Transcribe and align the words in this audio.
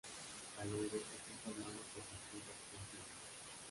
Calonge 0.55 0.97
está 1.15 1.33
formado 1.43 1.79
por 1.93 2.01
distintas 2.09 2.59
entidades. 2.77 3.13